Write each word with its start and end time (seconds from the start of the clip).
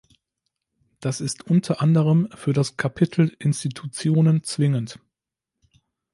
Das 0.99 1.21
ist 1.21 1.45
unter 1.45 1.79
anderem 1.79 2.27
für 2.33 2.53
das 2.53 2.75
Kapitel 2.75 3.35
Institutionen 3.37 4.41
zwingend. 4.43 4.97